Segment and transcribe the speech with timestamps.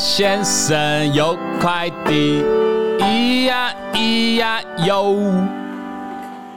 [0.00, 2.42] 先生有快递，
[2.98, 5.14] 咿呀咿呀哟，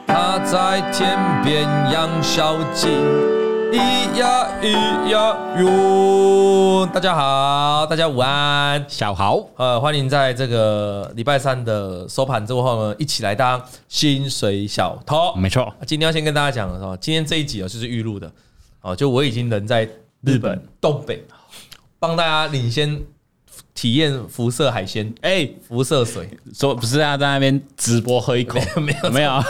[0.08, 2.88] 他在天边养小鸡，
[3.70, 6.88] 咿呀咿呀哟。
[6.94, 15.36] 大家好，大家午安，小豪，呃，欢迎在这个礼拜三的收盘之后呢，一起来当薪水小偷。
[15.36, 18.32] 没错，今天要先跟大家讲的是，今天这一集啊，就是预录的，
[18.80, 19.86] 哦，就我已经人在
[20.22, 21.22] 日本东北。
[22.00, 23.02] 帮大家领先
[23.74, 29.44] 体验辐射海鲜，哎，辐射水，说不是啊，在那边直播喝一口，没有没有，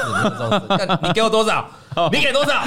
[1.01, 1.69] 你给我多少？
[2.11, 2.63] 你给多少？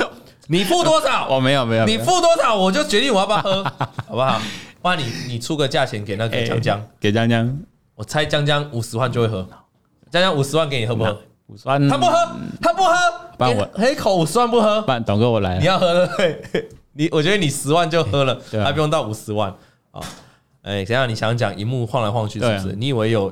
[0.48, 1.26] 你付多少？
[1.28, 2.54] 我 没有没有，你付多少？
[2.54, 3.64] 我就决定我要不要喝，
[4.06, 4.40] 好不好？
[4.82, 7.58] 不然你你出个价钱给那个江江，给江江，
[7.94, 9.48] 我猜江江五十万就会喝，
[10.10, 11.18] 江江五十万给你喝不喝？
[11.46, 12.12] 五十万，他不喝，
[12.60, 12.92] 他不喝，
[13.38, 16.08] 不然我喝一口五十万不喝，不然董哥我来，你要喝了，
[16.92, 19.52] 你我觉得你十万就喝了，还不用到五十万。
[20.66, 21.08] 哎，怎样？
[21.08, 22.74] 你想讲，荧幕晃来晃去，是不是？
[22.74, 23.28] 你以为有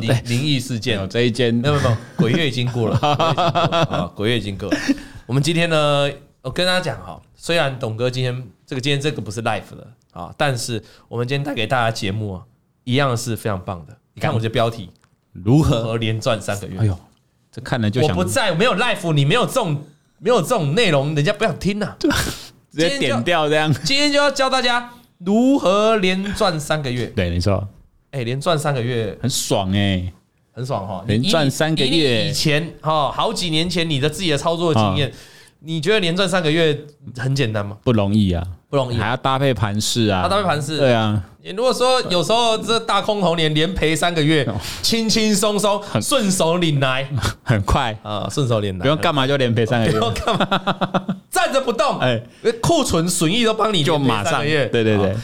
[0.00, 1.08] 灵灵异事件？
[1.08, 2.98] 这一间没有没有，鬼月已经过了
[3.88, 4.76] 啊，鬼月已经过了。
[5.26, 6.10] 我们今天呢，
[6.42, 8.34] 我跟大家讲哈，虽然董哥今天
[8.66, 12.42] 这个今天这个不是 live 的啊，但是我们今天带给大家节目啊，
[12.82, 13.96] 一样是非常棒的。
[14.14, 14.90] 你看我这标题，
[15.32, 16.80] 如何连赚三个月？
[16.80, 16.98] 哎呦，
[17.52, 19.84] 这看了就想我不在，没有 live，你没有这种
[20.18, 22.08] 没有这种内容，人家不想听呐，直
[22.72, 23.72] 接点掉这样。
[23.84, 24.94] 今天就要教大家。
[25.24, 27.06] 如何连赚三个月？
[27.06, 27.66] 对，没错。
[28.12, 30.12] 哎，连赚三个月很爽哎，
[30.52, 31.04] 很爽哈！
[31.06, 35.12] 连赚三个月，以前哈，好几年前你的自己的操作经验，
[35.62, 36.78] 你觉得连赚三个月
[37.16, 37.76] 很简单吗？
[37.82, 40.78] 不容易啊，不容易，还要搭配盘势啊，要搭配盘势。
[40.78, 44.48] 对啊，你如果说有时候这大空头连连赔三个月，
[44.82, 47.06] 轻轻松松，顺手领来，
[47.44, 47.96] 很快。
[48.02, 52.20] 啊，顺手领来，不用干嘛就连赔三个月，不用干嘛，站着不动， 哎，
[52.62, 54.44] 库存损益都帮你就马上。
[54.44, 54.96] 月，对对。
[54.96, 55.14] 对。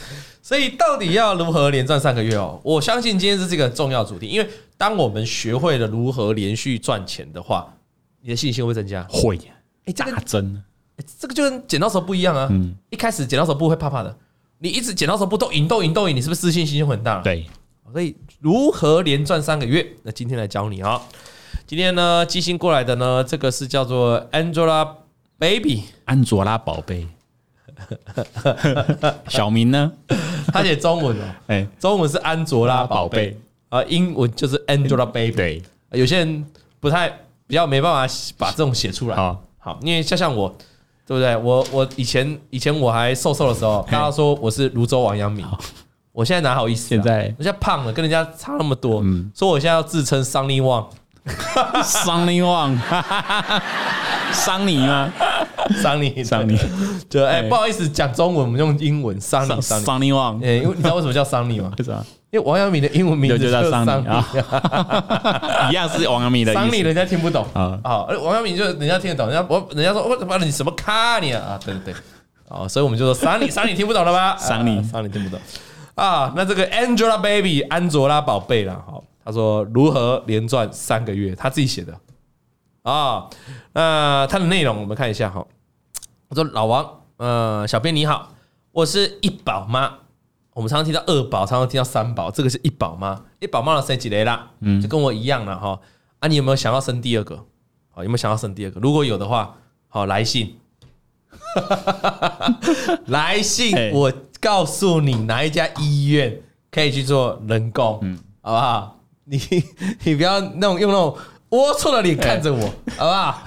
[0.43, 2.57] 所以到底要如何连赚三个月哦？
[2.63, 4.47] 我相信今天是这个重要主题，因为
[4.77, 7.67] 当我们学会了如何连续赚钱的话，
[8.21, 9.05] 你的信心会增加。
[9.09, 9.37] 会，
[9.87, 10.63] 哎，这个真，
[10.97, 12.47] 哎，这个就跟剪刀手不一样啊。
[12.51, 14.15] 嗯，一开始剪刀手不会怕怕的，
[14.59, 17.21] 你一直剪刀手不都赢都赢都赢，你是不是自信心就很大？
[17.21, 17.45] 对，
[17.91, 19.87] 所以如何连赚三个月？
[20.03, 21.01] 那今天来教你啊。
[21.65, 27.07] 今天呢，寄信过来的呢，这个是叫做 Angelababy，安卓拉宝贝。
[29.27, 29.91] 小明呢？
[30.51, 33.37] 他写中文哦， 哎，中文是安卓拉宝贝
[33.69, 35.35] 啊，英文就是 Angelababy。
[35.35, 35.61] 对，
[35.91, 36.45] 有些人
[36.79, 37.09] 不太
[37.45, 39.15] 比较没办法把这种写出来。
[39.15, 40.47] 好，好，因为像像我，
[41.05, 41.35] 对不对？
[41.35, 45.45] 我我以前以前我还瘦瘦的时候，大家说我是泸州王阳明，
[46.13, 46.87] 我现在哪好意思？
[46.87, 50.85] 现在我现在胖了，跟人家差那么多，嗯说我现在要自称 Sunny Wang。
[51.83, 52.79] 桑尼旺，
[54.31, 55.11] 桑尼吗？
[55.81, 56.57] 桑尼，桑尼，
[57.09, 59.19] 就哎，不好意思，讲中文，我们用英文。
[59.19, 61.73] 桑尼，桑尼旺，哎，因为你知道为什么叫桑尼吗？
[62.29, 64.27] 因为王阳明的英文名字就叫桑尼啊，
[65.71, 66.53] 一样是王阳明的。
[66.53, 71.59] 桑尼人家听不懂啊，好，王阳明就人家听得懂，人家我人家说我妈你什么咖你啊？
[71.63, 71.93] 对对对，
[72.49, 74.35] 啊，所以我们就说桑尼，桑尼听不懂了吧？
[74.39, 75.39] 桑尼，桑尼听不懂
[75.95, 76.33] 啊。
[76.35, 79.03] 那这个 Angelababy，安卓拉宝贝啦，好。
[79.23, 81.93] 他说：“如何连赚三个月？”他自己写的
[82.83, 83.25] 啊。
[83.73, 85.45] 那他的内容我们看一下哈。
[86.29, 88.29] 我说：“老王，呃，小编你好，
[88.71, 89.91] 我是一宝妈。
[90.57, 93.23] 我们常常听到二宝，常常听到三宝，这个是一宝妈。
[93.39, 94.49] 一宝妈的生几雷啦？
[94.61, 95.79] 嗯，就跟我一样了哈。
[96.17, 97.45] 啊，你有没有想要生第二个？
[97.91, 98.79] 好，有没有想要生第二个？
[98.79, 99.55] 如果有的话，
[99.87, 100.57] 好，来信，
[103.05, 106.41] 来信，我告诉你哪一家医院
[106.71, 109.39] 可以去做人工，嗯，好不好？” 你
[110.05, 111.15] 你不要那种用那种
[111.51, 112.61] 龌龊的脸看着我，
[112.97, 113.43] 好不好？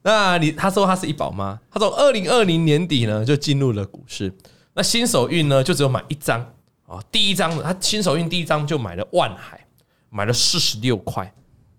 [0.00, 4.32] 那你他说他是一宝妈，他说二零二零年底呢就进入了股市，
[4.80, 6.40] 那新手运呢就只有买一张
[6.86, 9.60] 啊，第一张他新手运第一张就买了万海，
[10.08, 11.30] 买了四十六块，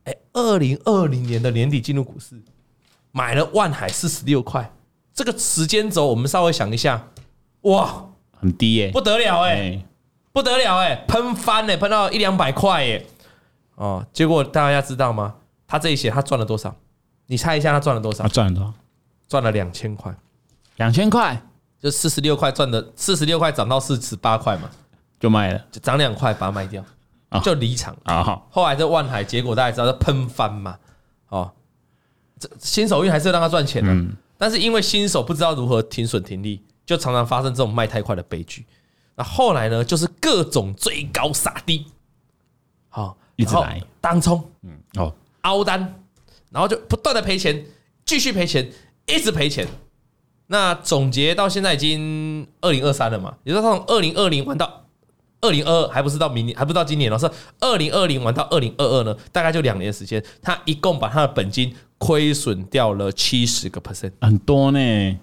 [0.03, 2.39] 哎，二零二零年的年底进入股市，
[3.11, 4.71] 买了万海四十六块，
[5.15, 7.07] 这个时间轴我们稍微想一下，
[7.61, 8.05] 哇，
[8.39, 9.83] 很低耶，不得了哎。
[10.31, 13.03] 不得了哎，喷翻哎，喷到一两百块哎，
[13.77, 15.33] 哦，结果大家知道吗？
[15.67, 16.75] 他这一写他赚了多少？
[17.25, 18.21] 你猜一下他赚了多少？
[18.23, 18.71] 他赚了多少？
[19.27, 20.15] 赚了两千块，
[20.75, 21.41] 两千块
[21.81, 24.69] 就四十六块赚的，四十六块涨到四十八块嘛，
[25.19, 26.85] 就卖了，就涨两块把它卖掉，
[27.43, 28.23] 就离场啊。
[28.23, 30.77] 好，后来这万海，结果大家知道喷翻嘛，
[31.29, 31.51] 哦，
[32.39, 38.63] 这新手运还是让他赚钱的，但是因为新手不知道如何停损停利，就常常发生这种卖太快的悲剧。
[39.15, 41.87] 那后来呢，就是各种追高杀低，
[42.89, 45.11] 好，一直来当冲，嗯，哦，
[45.41, 45.79] 凹单，
[46.51, 47.65] 然后就不断的赔钱，
[48.05, 48.71] 继续赔钱，
[49.07, 49.67] 一直赔钱。
[50.51, 54.83] 那总结到现在已经二零二三了嘛，也就是从二零二零玩到
[55.39, 57.25] 二零二二还不是到明年，还不到今年哦，是
[57.61, 65.19] 二零二零玩到二零二二呢，大概就两年的时间，他一共把他的本金亏损掉了七十个 percent，很多呢，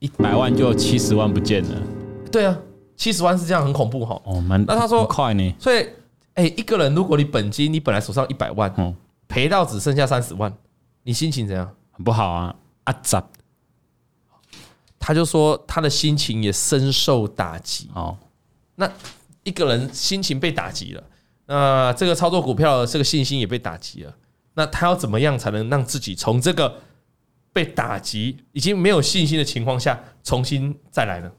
[0.00, 1.80] 一百万就七十万不见了。
[2.32, 2.58] 对啊，
[2.96, 4.20] 七十万是这样，很恐怖哈。
[4.24, 5.86] 哦，蛮那他说快呢，所以
[6.34, 8.92] 哎，一个人如果你本金你本来手上一百万，哦，
[9.28, 10.52] 赔到只剩下三十万，
[11.04, 11.70] 你心情怎样？
[11.92, 13.24] 很不好啊，啊咋？
[15.00, 18.16] 他就说他的心情也深受打击哦。
[18.76, 18.88] 那
[19.42, 21.02] 一个人心情被打击了，
[21.46, 24.14] 那这个操作股票的这个信心也被打击了。
[24.54, 26.80] 那他要怎么样才能让自己从这个
[27.52, 31.32] 被打击、已经没有信心的情况下重新再来呢？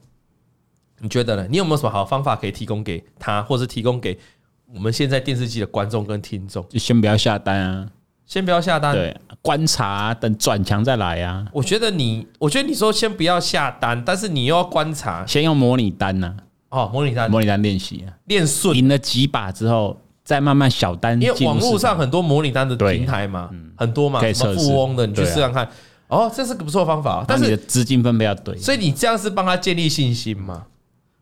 [0.98, 1.46] 你觉得呢？
[1.48, 4.18] 你有没有什么好方法可以提供给他，或是提供给
[4.66, 6.66] 我们现在电视机的观众跟听众？
[6.68, 7.90] 就先不要下单啊。
[8.32, 11.46] 先不要下单，对，观察、啊、等转强再来呀、啊。
[11.52, 16.34] 我觉得你，我觉得你说先不要下单，但是你又要观察，先用模拟单呐、
[16.70, 16.84] 啊。
[16.84, 21.20] 哦，模拟单，模拟单练习啊，练顺，赢了几把之后，再慢慢小单。
[21.20, 25.68] 因为网络上很多模拟单的平台嘛，很多嘛，什么富翁的，你去试看看。
[26.08, 28.56] 哦，这是个不错方法，但是资金分配要对。
[28.56, 30.64] 所以你这样是帮他建立信心嘛？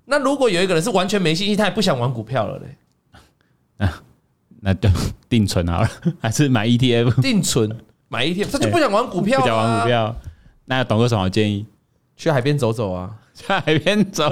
[0.04, 3.84] 那如果有一个人是完全没信心，他也不想玩股票了嘞？
[3.84, 4.02] 啊
[4.60, 4.88] 那就
[5.28, 5.90] 定存好了，
[6.20, 7.20] 还是买 ETF？
[7.20, 7.70] 定存
[8.08, 10.16] 买 ETF，他就不想玩股票、啊，不想玩股票。
[10.66, 11.64] 那要董哥什么建议？
[12.16, 14.28] 去海边走走啊，去海边走，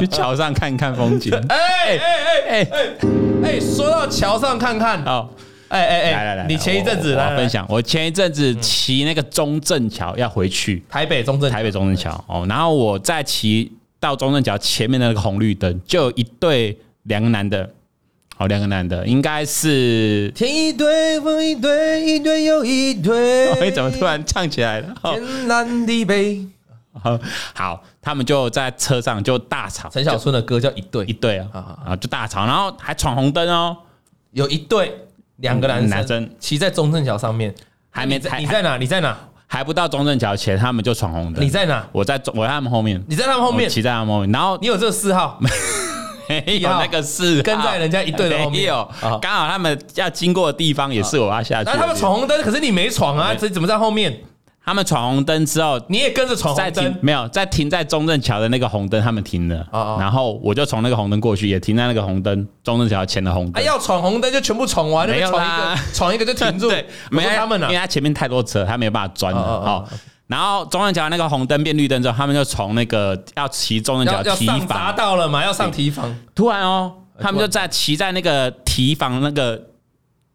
[0.00, 1.32] 去桥上看看风景。
[1.48, 1.56] 哎
[1.96, 2.70] 哎哎哎
[3.44, 5.30] 哎，说到桥上看看，好，
[5.68, 13.70] 哎哎哎，来来来，你前一阵子来分享，我前一阵子骑那个中正桥要回去，台北中正，台北中正桥哦，然后我在骑
[14.00, 17.70] 到中正桥前面的那个红绿灯，就有一对两个男的。
[18.38, 23.52] 好，两个男的，应该是天一对，风一对，一对又一对。
[23.60, 24.94] 你 怎么突然唱起来了？
[25.02, 26.46] 天南地北。
[26.92, 27.18] 好，
[27.52, 29.88] 好，他们就在车上就大吵。
[29.88, 33.76] 陈小春的歌叫《一对》，一对啊，啊，就大吵，然后还闯红灯哦。
[34.30, 34.96] 有一对
[35.38, 37.52] 两个男生骑在中正桥上面，
[37.90, 38.38] 还没在。
[38.38, 38.76] 你在哪？
[38.76, 39.18] 你在哪？
[39.48, 41.44] 还不到中正桥前，他们就闯红灯。
[41.44, 41.84] 你在哪？
[41.90, 43.02] 我在，我在他们后面。
[43.08, 44.30] 你在他们后面，骑在他们后面。
[44.30, 45.40] 然后你有这个嗜好？
[46.28, 48.88] 没有那个是跟在人家一队的后面，没有。
[49.20, 51.70] 刚好他们要经过的地方也是我要下去。
[51.70, 53.34] 那他们闯红灯，可是你没闯啊？
[53.34, 54.14] 这怎么在后面？
[54.64, 56.94] 他们闯红灯之后，你也跟着闯红灯？
[57.00, 59.66] 没有，在停在中正桥的那个红灯，他们停了。
[59.98, 63.64] 然后我就从那个红灯过去，也停在那个红灯中正桥前的红灯。
[63.64, 66.68] 要闯红灯就全部闯完，没有啦，闯一个就停住。
[66.70, 69.40] 对没有他们了，因为他前面太多车，他没有办法钻了。
[69.40, 69.88] 好。
[70.28, 76.14] 然后中正桥那个红灯变绿灯之后，他们就从那个要骑中正桥提防到了嘛，要上提防。
[76.34, 79.60] 突然哦，他们就在骑在那个提防那个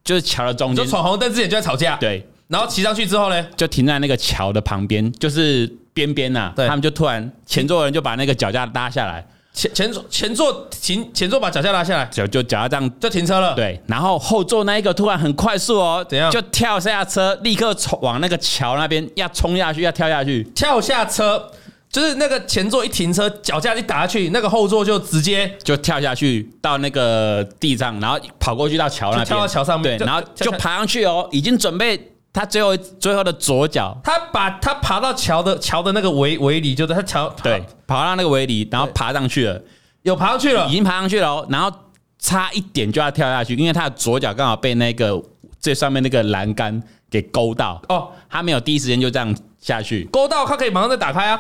[0.03, 1.95] 就是桥的中间，就闯红灯之前就在吵架。
[1.97, 6.51] 对，然后骑上去之后呢，就停在那个桥的旁边，就是边边呐。
[6.55, 9.25] 他们就突然前座人就把那个脚架拉下来。
[9.53, 13.53] 前前座前座停前座把脚架拉下来，就就脚架这样就停车了。
[13.53, 16.31] 对，然后后座那一个突然很快速哦，怎样？
[16.31, 20.43] 就跳下车，立刻冲往那个桥那边要冲下去，要跳下去。
[20.55, 21.51] 跳下车
[21.91, 32.09] 就是那个前座一停车，脚架一打下去，那个后座就直接就跳下去到那个地上，然后跑过去到桥那边，跳到桥上面，对，然后就爬上去哦，已经准备。
[32.33, 39.61] 他最后最后的左脚，他把他爬到桥的桥的那个围围里，就是他桥对，爬到那个围里，然后爬上去了，
[40.01, 41.71] 有爬上去了，已经爬上去了，哦然后
[42.17, 45.21] 差一点就要跳下去，因为他的左脚刚好被那个
[45.59, 47.79] 最上面那个栏杆给勾到。
[47.89, 51.39] 哦，他没有第一时间就这样下去，勾到他可以马上再打开啊，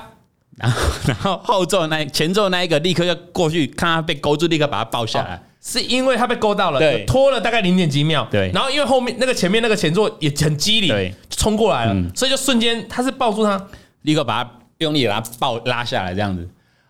[0.59, 5.41] 然后然后后座那前座那一个立刻就过去看他被勾住，立刻把他抱下来。
[5.65, 13.65] 是因为他被勾到了，拖了大概零点几秒，对，然后因为后面那个前面那个前座也很机灵，对，冲过来了，所以就瞬间他是抱住他，
[14.01, 16.45] 立刻把他用力把他抱拉下来这样子，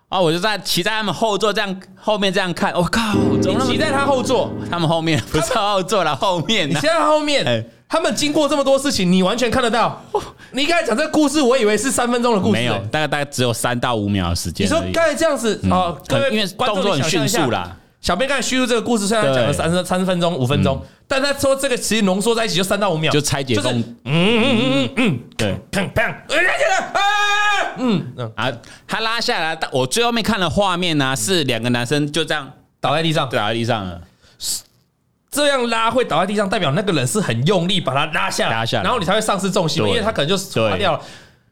[0.09, 7.45] 啊，我就在骑在他们后座这样后面这样看，我靠，你骑在他后座， 他们后面不是后座了，后面，你现在后面，
[7.93, 10.01] 他们经过这么多事情，你完全看得到。
[10.49, 14.65] 你刚才讲这个故事，我以为是三分钟的故事，没有，大概大概只有三到五秒的时间。
[14.65, 15.93] 你说刚才这样子啊，
[16.31, 17.77] 因为动作很迅速啦。
[18.01, 23.71] 小编刚才叙述这个故事，虽然讲了三十三分钟、五分钟，但他说这个其实浓缩在一起就三到五秒，就拆解中。
[23.71, 26.99] 嗯嗯嗯嗯嗯，对，砰砰，啊，
[27.77, 28.03] 嗯
[28.35, 28.51] 啊，
[28.87, 34.01] 他拉下来，但我最后面看的画面呢，是两个男生就这样倒在地上，倒在地上了。
[35.33, 41.01] 这样拉会倒在地上，代表那个人是很用力把他拉下来，拉下来，然后你才会丧失重心，因为他可能就滑掉了。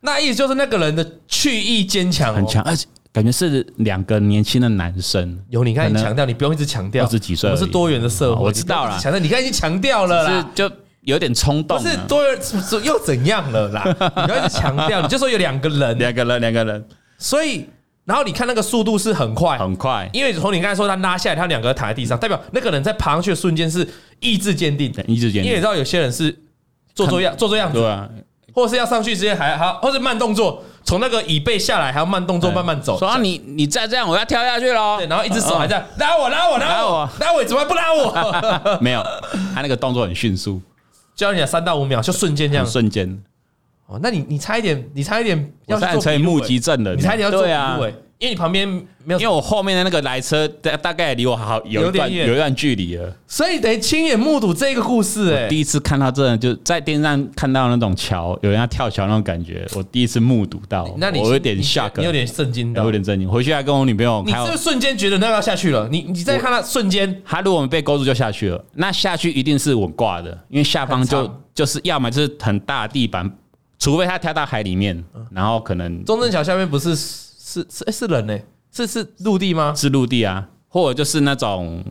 [0.01, 2.87] 那意思就是那个人的去意坚强，很强，而且。
[3.13, 5.37] 感觉是两个年轻的男生。
[5.49, 7.03] 有你看，你强调，你不用一直强调。
[7.03, 8.97] 二十几岁，我们是多元的社会，我知道了。
[9.01, 10.71] 强调，你刚才已经强调了啦，就
[11.01, 11.77] 有点冲动。
[11.77, 12.39] 不是多元，
[12.85, 13.83] 又怎样了啦？
[14.15, 16.85] 你不要一直强调，你就说有两个人，两个人，两个人。
[17.17, 17.67] 所以
[18.03, 23.87] 然后你看那个速度是很快，很快，因为从你刚才说他拉下来，他两个躺在地上，代表那个人在爬上去的瞬间是
[24.19, 25.43] 意志坚定，意志坚定。
[25.43, 26.35] 因为你知道有些人是
[26.95, 28.09] 做做样，做做样子，对啊，
[28.53, 32.97] 或者是要上去之前还还，或者慢动作，从那个椅背下来还要慢动作慢慢走。
[32.97, 34.97] 说你你再这样，我要跳下去喽。
[34.97, 38.79] 对，然后一只手还在拉我拉我拉我拉我，怎么还不拉我？
[38.81, 39.03] 没有，
[39.53, 40.59] 他那个动作很迅速，
[41.15, 43.23] 教你讲三到五秒，就瞬间这样，瞬间。
[43.91, 47.77] 哦，那你你差一点，你差一点要做目击证人，你差一点要做对啊，
[48.19, 48.65] 因为你旁边
[49.03, 55.33] 没有，因为我后面的那个来车大大概离我好有一段有一段距离了，所以得亲眼目睹这个故事。
[55.33, 63.27] 哎，第一次看到这，就在电视上看到那种桥，有人要跳桥那种感觉，我第一次目睹到，那你我有点 shock，你有点震惊的，有点震惊。
[63.27, 65.89] 回去还跟我女朋友，你是瞬间觉得那要下去了？
[65.91, 73.29] 你你再看他瞬间，他如果我们被勾住就下去了，那下去一定是我挂的，因为下方就就是要么就是很大的地板。
[73.81, 78.37] 除非他跳到海里面，然后可能中正桥下面不是是是是人呢？
[78.71, 79.73] 是是陆地吗？
[79.75, 81.83] 是陆地啊，或者就是那种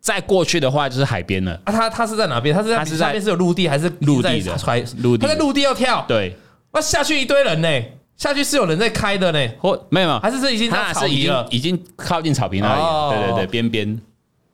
[0.00, 1.72] 再过去的话就是海边了啊。
[1.72, 2.52] 他他是在哪边？
[2.52, 4.56] 他是在下面是有陆地还是陆地的？
[4.98, 6.36] 陆地，他在陆地要跳，对，
[6.72, 7.68] 那下去一堆人呢，
[8.16, 14.00] 下去是有人在开的呢，或没有还是这已经他是已经已经靠近草坪那里，对对对，边边。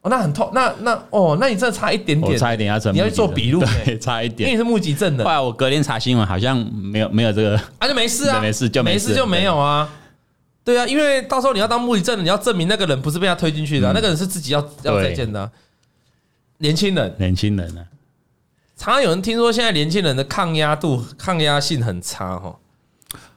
[0.07, 5.25] 哦，那很痛，那那哦，那你真的差一点点，差一点要成，你要去做笔录，对，差一点，因为你是目击证的。
[5.25, 9.15] 后来我隔天查新闻，好像没有没有这个，啊，就没事啊， 没事就没事。
[9.17, 9.89] 就没有啊。
[10.63, 10.79] 对。
[10.79, 15.51] 啊，因为到时候你要当目击证，你要证明那个人不是被他推进去的，那个人是自己要要再见的。
[16.59, 17.85] 年轻人，年轻人呢，
[18.77, 22.57] 常常有人听说现在年轻人的抗压度、抗压性很差哈，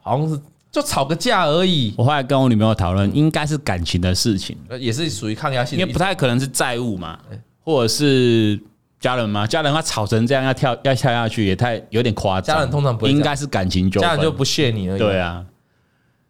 [0.02, 0.40] 好像是。
[0.72, 1.94] 就吵个架而已。
[1.98, 7.18] 我后来跟我女朋友讨论，应该是感情的事情，也是属于抗压性，因为不太可能是债务嘛，
[7.64, 8.60] 或者是
[9.00, 9.48] 家人嘛。
[9.48, 12.56] 家人他吵成这样要跳要跳下去，也太有点夸张。
[12.56, 15.00] 家人通常不会，应该是感情纠纷，家人就不屑你而已。
[15.00, 15.46] 对啊，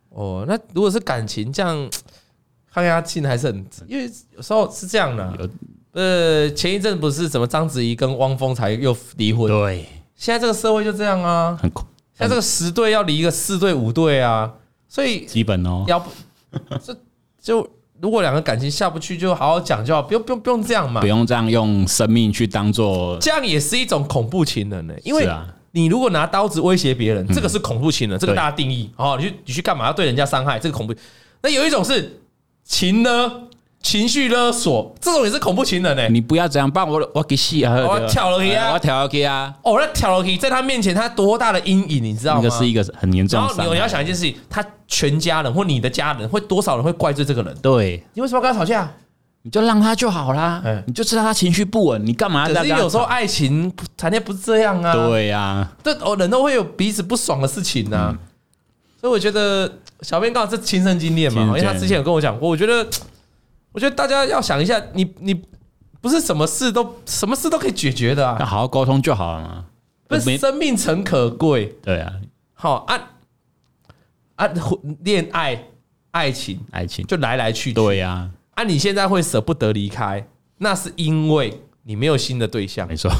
[0.10, 1.90] 哦，那如果是感情这样，
[2.72, 5.50] 抗压性还是很，因为有时候是这样的。
[5.92, 9.48] 呃，前一阵不是什么章子怡跟汪峰才又离婚？
[9.48, 11.70] 对，现在这个社会就这样啊，很
[12.20, 14.52] 那这个十对要离一个四对五对啊，
[14.88, 16.12] 所以基本哦，要不
[16.84, 16.96] 这
[17.42, 17.68] 就
[18.02, 24.94] 如果两个感情下不去，就好好讲就好，不用不用不用这样嘛，不用这样用生命去当做，这样也是一种恐怖情人呢。
[25.04, 25.28] 因为
[25.72, 29.18] 你如果拿刀子威胁别人，这个是恐怖情人，这个大家定义哦。
[29.20, 29.86] 你去你去干嘛？
[29.86, 30.94] 要对人家伤害，这个恐怖。
[31.42, 32.20] 那有一种是
[32.64, 33.44] 情呢？
[33.82, 36.08] 情绪勒索，这种也是恐怖情人呢。
[36.10, 37.74] 你不要这样，帮我我给戏啊！
[37.76, 38.72] 我跳楼梯啊！
[38.74, 39.54] 我跳楼梯啊！
[39.64, 42.42] 哦，那跳楼梯在他面前，他多大的阴影，你知道吗？
[42.44, 43.54] 那个是一个很严重的。
[43.58, 47.56] 然后你要想一件事情，他全家人或你的家人会多少人会怪罪这个人？
[47.62, 48.92] 对，你为什么要跟他吵架？
[49.44, 50.62] 你就让他就好啦。
[50.86, 52.48] 你就知道他情绪不稳，你干嘛？
[52.48, 54.94] 可是有时候爱情谈恋爱不是这样啊。
[54.94, 58.14] 对呀，这哦，人都会有彼此不爽的事情啊。
[59.00, 59.72] 所以我觉得
[60.02, 62.86] 小编刚好是亲身经历嘛，因为他之前有跟我讲过，我觉得。
[63.72, 65.44] 我觉得大家要想一下，你你
[66.02, 69.66] 不是什么事都什么事都可以解决的啊，要好好沟通就好了嘛。
[70.08, 72.12] 不是生命诚可贵，对啊。
[72.54, 73.12] 好啊
[74.36, 74.50] 啊，
[75.04, 75.66] 恋爱
[76.12, 78.30] 爱情爱情就来来去去，对呀。
[78.56, 82.88] 啊，你现在会舍不得离开，那是因为你没有新的对象。
[82.88, 83.12] 没错，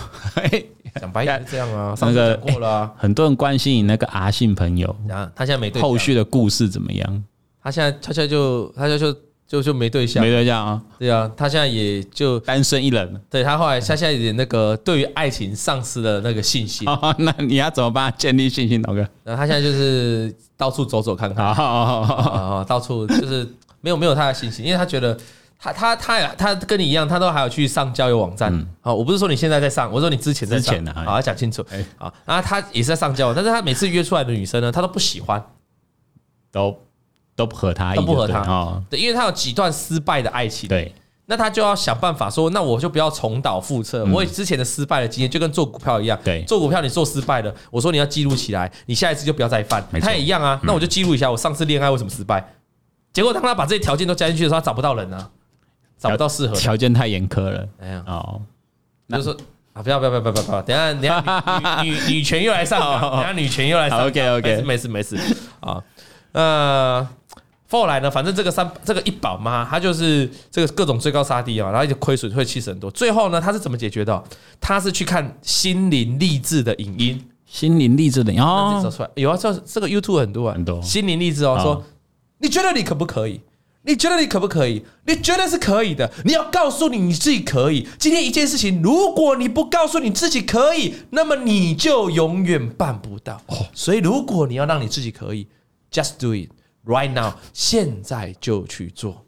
[1.00, 1.96] 讲白点是这样啊。
[1.96, 4.96] 上次讲过了啊，很多人关心你那个阿信朋友，
[5.36, 7.24] 他现在没对象，后续的故事怎么样？
[7.62, 9.16] 他现在他现在就他现在就。
[9.50, 10.80] 就就没对象，没对象啊？
[11.00, 13.22] 对啊，他现在也就单身一人。
[13.32, 16.88] 对他后来，他现在有点那个对于爱情丧失了那个信心。
[17.18, 19.00] 那你要怎么帮他建立信心，老哥？
[19.24, 23.44] 然后他现在就是到处走走看看，啊，到处就是
[23.82, 25.18] 没有没有他的信心，因为他觉得
[25.58, 28.54] 他他他他跟你一样，他都还有去上交友网站。
[28.82, 31.66] 好，我不是说你现在在上，我说你之前在上，好，要讲清楚。
[31.98, 35.44] 啊，然后他也是在上交友，但是他每次约出来的女生呢，他都不喜欢，
[36.52, 36.78] 都。
[37.40, 40.94] 都不合他，都不合他，对，因为他有几段失败的爱情，对，
[41.26, 44.04] 那他就要想办法说，那我就不要重蹈覆辙。
[44.08, 49.82] 我之前的失败的经验就跟做股票一样，对，做股票你做失败了，我说你要记录起来，你下一次就不要再犯。
[50.02, 52.46] 他也一样啊，那我就记录一下我上次恋爱为什么失败。
[53.14, 55.30] 结果当他把这些条件都加进去的时候，他找不到人啊，
[55.98, 57.66] 找不到适合，条件太严苛了。
[57.80, 58.42] 哎呀，哦，
[59.08, 59.38] 就是说
[59.74, 65.16] 啊，不要不要不要不要不要，等下等下女女女权又来上， 等下女权又来上，OK OK，没事没事。
[65.60, 65.82] 啊，
[66.34, 67.08] 呃。
[67.70, 72.90] 后来呢，反正这个三这个一宝妈，她就是这个各种追高杀低啊，然后一直亏损，会气死很多。
[72.90, 74.24] 最后呢，她是怎么解决的？
[74.60, 81.84] 她是去看心灵励志的影音，心灵励志的哦，找出来有啊，这这个 YouTube 很多啊，很多心灵励志哦，说
[82.40, 83.40] 你觉得你可不可以？
[83.84, 84.84] 你觉得你可不可以？
[85.06, 87.88] 你觉得是可以的，你要告诉你你自己可以。
[87.98, 93.42] 今天一件事情，如果你不告诉你自己可以，那么你就永远办不到。
[93.74, 95.48] 所以如果你要让你自己可以
[95.92, 96.50] ，just do it。
[96.86, 99.26] ，right now，现在就去做。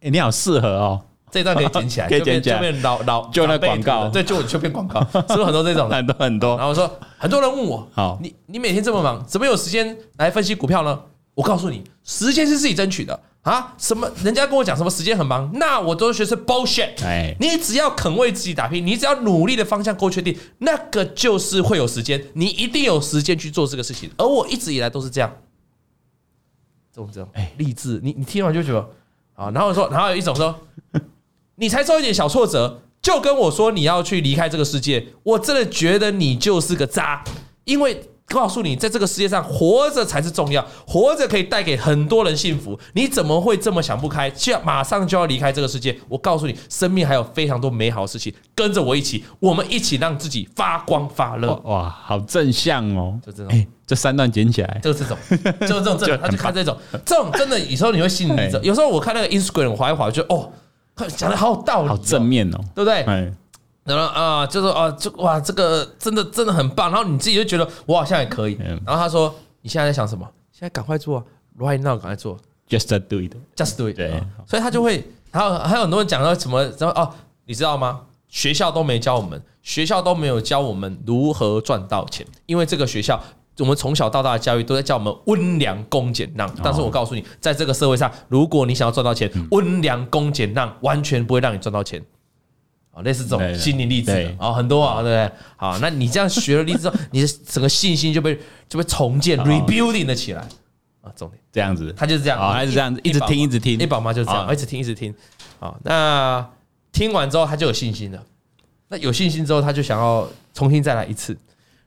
[0.00, 5.88] 哎，你好适合哦，这段可以剪起来， 可以捡起来，就变老老就那广告，对，就就变广告，是不是很多这种？
[5.90, 6.56] 很多很多。
[6.56, 11.00] 然后说，很多人问我，好，你你每天这么忙，怎么有时间来分析股票呢？
[11.34, 13.18] 我告诉你，时间是自己争取的。
[13.42, 14.08] 啊，什么？
[14.22, 16.90] 人家跟我讲什么时间很忙，那我都觉得是 bullshit。
[17.04, 24.08] 哎，你只要肯为自己打拼，你只要努力的方向够确定，那个就是会有时间，你一定有时间去做这个事情。
[24.16, 25.32] 而我一直以来都是这样，
[26.92, 28.88] 这种这种哎励志，你你听完就觉得
[29.34, 30.54] 啊，然后说，然后有一种说，
[31.56, 37.24] 你才受一点小挫折，就跟我说你要去离开这个世界，我真的觉得你就是个渣，
[37.64, 38.08] 因为。
[38.26, 42.78] 告诉你，在这个世界上活着才是重要，活着可以带给很多人幸福。
[42.94, 44.30] 你怎么会这么想不开？
[44.30, 45.94] 就要马上就要离开这个世界？
[46.08, 51.52] 我告诉你，生命还有非常多美好的事情，跟着我一起，我们一起让自己发光发热。
[51.64, 53.18] 哇，好正向哦！
[53.24, 55.18] 就这种，哎，这三段剪起来，就是这种，
[55.60, 60.50] 就是这种，这他就看这种，这种真的有时候你会心里，有时候我看那个 Instagram，我滑一滑，就哦，
[61.16, 63.32] 讲的好有道理，好正面哦，对不对？
[63.84, 66.90] 然后啊，就说啊，这哇，这个真的真的很棒。
[66.90, 68.56] 然后你自己就觉得我好像也可以。
[68.86, 70.24] 然后他说：“你现在在想什么？
[70.52, 71.24] 现在赶快做
[71.58, 77.12] ，right now，赶快做，just do it，just do it。”对，所以他就会，还有还有很多人讲到什么什么哦，
[77.46, 78.02] 你知道吗？
[78.28, 83.20] 学校都没教我们，学校都没有教我们如何赚到钱，因为这个学校
[83.58, 86.48] 我们从小到大的教育都在教我们温良恭俭让。
[86.62, 92.00] 但是我告诉你，在这个社会上，如果你想要赚到钱，温良恭俭让完全不会让你赚到钱。
[92.92, 95.32] 啊，类似这种心灵励志啊，很多啊，对不对？
[95.56, 100.42] 好，那你这样学了励志之后，你的整个信心就被就被重建，rebuilding 了起来
[101.00, 101.10] 啊。
[101.16, 103.80] 重点这样子，他就是这样，还是这样子，一直听，一直听。
[103.80, 105.14] A 宝妈就是这样，一直听，一直听。
[105.58, 106.46] 好，那
[106.92, 108.22] 听完之后，他就有信心了。
[108.88, 111.34] 那有信心之后，他就想要重新再来一次。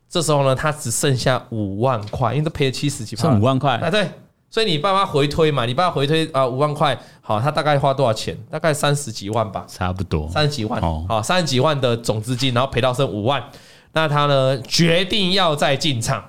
[0.10, 3.78] 这时候呢，他只剩下五万块，因为都赔了七十几万，剩五万块。
[3.78, 4.10] 啊，对。
[4.56, 5.66] 所以你爸妈回推嘛？
[5.66, 8.34] 你爸回推啊，五万块，好，他大概花多少钱？
[8.50, 10.82] 大概三十几万吧，差不多三十几万。
[10.82, 13.44] 好，三十几万的总资金，然后赔到剩五万，
[13.92, 16.24] 那他呢决定要再进场。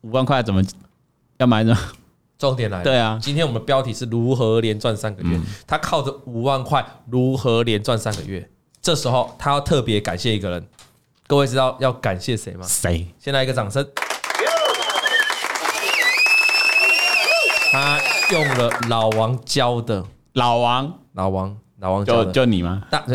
[0.00, 0.62] 五万块怎么
[1.36, 1.76] 要买呢？
[2.38, 5.38] 重点来了，对啊，今天我们标题是如何连赚三个月。
[5.66, 8.48] 他靠着五万块如何连赚三个月？
[8.80, 10.66] 这时候他要特别感谢一个人，
[11.26, 12.64] 各位知道要感谢谁吗？
[12.66, 13.08] 谁？
[13.18, 13.86] 先来一个掌声。
[17.72, 17.98] 他
[18.30, 20.04] 用了老王教的，
[20.34, 22.82] 老王，老王，老王教的，就就你吗？
[22.90, 23.02] 大，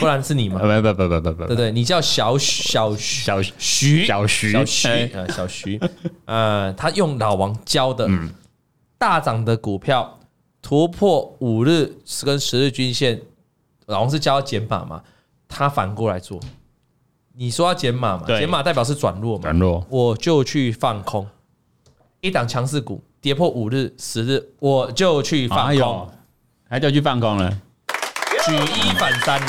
[0.00, 0.58] 不然是你吗？
[0.60, 5.80] 不不不不不不，对对，你叫小小小徐，小徐，小徐，呃，小徐，
[6.26, 8.10] 呃，他用老王教的，
[8.98, 10.18] 大涨的股票
[10.60, 13.22] 突破五日跟十日均线，
[13.86, 15.00] 老王是教减法嘛？
[15.46, 16.40] 他反过来做。
[17.34, 18.26] 你说要减码嘛？
[18.26, 19.42] 减码代表是转弱嘛？
[19.42, 21.26] 转弱，我就去放空。
[22.20, 26.10] 一档强势股跌破五日、十日，我就去放空，
[26.68, 27.50] 还就去放空了，
[28.44, 29.46] 举一反三了。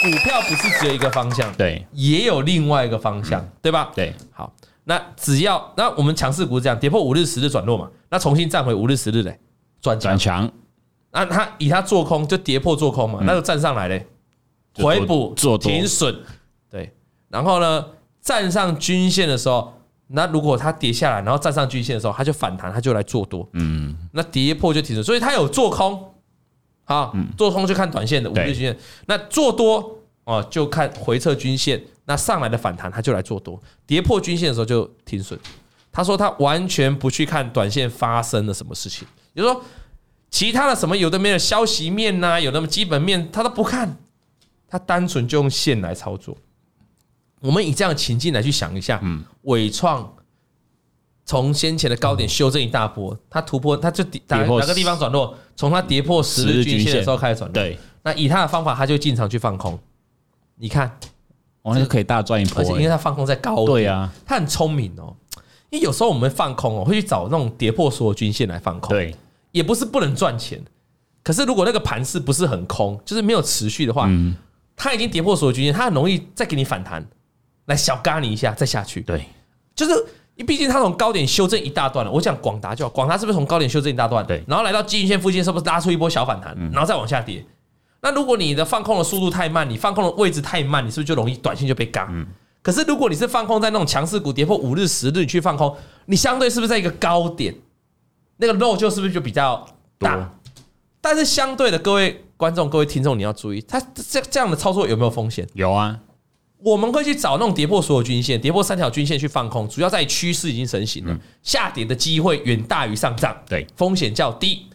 [0.00, 3.90] 股票不是只有一个方向，对，也有另外一个方向，对吧？
[3.94, 4.52] 对，好，
[4.84, 9.38] 那只要那我们强势股这样跌破五日、十日转弱嘛，那重新站回五日、十日嘞，
[9.80, 10.50] 转转强，
[11.10, 14.06] 那他以他做空就跌破做空嘛，那就站上来嘞。
[14.84, 16.14] 回补做停损，
[16.70, 16.92] 对，
[17.28, 17.84] 然后呢，
[18.20, 19.72] 站上均线的时候，
[20.08, 26.12] 那如果它跌下来，然后站上均线的时候，它就反弹，它就来做多，嗯，那跌破就停损，所以它有做空，
[26.84, 35.38] 啊，做空就看短线的五日均线，那做多哦就看回撤均线，那上来的反弹它就来做多，跌破均线的时候就停损。
[35.90, 39.60] 他说他完全不去看短线发生了什么事情，比如说
[40.30, 43.96] 其他的什么有的没有消息面呐，有那么基本面他都不看。
[44.68, 46.36] 他单纯就用线来操作，
[47.40, 50.12] 我们以这样的情境来去想一下，嗯，纬创
[51.24, 55.34] 从先前的高点修正一大波，它突破，它就跌哪哪个地方转弱？
[55.56, 57.54] 从它跌破十日均线的时候开始转弱。
[57.54, 59.78] 对，那以他的方法，他就进场去放空。
[60.56, 60.90] 你看，
[61.62, 65.14] 我那就可以大赚一波，而且因为他放空在高点，对啊，他很聪明哦。
[65.70, 69.14] 因为有时候我们放空哦，会去找那种跌破所有均线来放空，对，
[69.52, 70.62] 也不是不能赚钱。
[71.22, 74.34] 可是如果那个盘势不是很空，就是没有持续的话，嗯。
[74.78, 77.04] 它已经跌破所有均线，它很容易再给你反弹，
[77.66, 79.02] 来小嘎你一下，再下去。
[79.02, 79.26] 对，
[79.74, 79.92] 就是
[80.36, 82.10] 你毕竟它从高点修正一大段了。
[82.12, 84.24] 我讲广达就好，广达是不是从高点修正一大段？
[84.24, 87.44] 对，然后来到基均线附近，是不是拉出一波小反弹，然后再往下跌？
[88.00, 92.08] 那如果你的放空的速度太慢，你放空的位置太慢，你是不是就容易短线就被嘎？
[92.62, 97.52] 可是如果你是放空在那种强势股跌破五日、十日，你去放空，你相对是不是在一个高点？
[98.36, 99.66] 那个肉就是不是就比较
[99.98, 100.32] 大？
[101.00, 105.46] 但是相对的，各位观众、各位听众，你要注意，他这这样的操作有没有风险？
[105.54, 105.98] 有啊，
[106.58, 114.66] 我们会去找那种跌破所有均线、跌破三条均线去放空，主要在趋势已经成型了，嗯、下跌的机会远大于上涨，对，风险较低。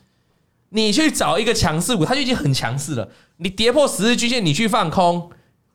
[0.69, 3.10] 你去找一个强势股，它就已经很强势了。
[3.38, 5.32] 你跌破十日均线，你去放空，